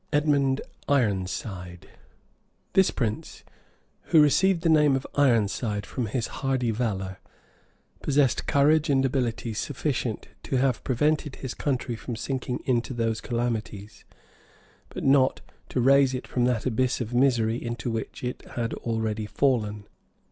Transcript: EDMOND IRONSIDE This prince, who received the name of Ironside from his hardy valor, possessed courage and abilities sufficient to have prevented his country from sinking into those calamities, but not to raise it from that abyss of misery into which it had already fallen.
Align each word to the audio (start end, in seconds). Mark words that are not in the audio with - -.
EDMOND 0.11 0.61
IRONSIDE 0.89 1.87
This 2.73 2.89
prince, 2.89 3.43
who 4.05 4.19
received 4.19 4.61
the 4.63 4.67
name 4.67 4.95
of 4.95 5.05
Ironside 5.13 5.85
from 5.85 6.07
his 6.07 6.25
hardy 6.41 6.71
valor, 6.71 7.19
possessed 8.01 8.47
courage 8.47 8.89
and 8.89 9.05
abilities 9.05 9.59
sufficient 9.59 10.29
to 10.41 10.55
have 10.57 10.83
prevented 10.83 11.35
his 11.35 11.53
country 11.53 11.95
from 11.95 12.15
sinking 12.15 12.63
into 12.65 12.95
those 12.95 13.21
calamities, 13.21 14.03
but 14.89 15.03
not 15.03 15.41
to 15.69 15.79
raise 15.79 16.15
it 16.15 16.25
from 16.27 16.45
that 16.45 16.65
abyss 16.65 16.99
of 16.99 17.13
misery 17.13 17.63
into 17.63 17.91
which 17.91 18.23
it 18.23 18.41
had 18.55 18.73
already 18.73 19.27
fallen. 19.27 19.83